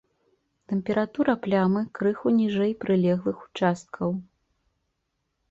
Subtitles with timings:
[0.71, 4.09] Тэмпература плямы крыху ніжэй прылеглых участкаў.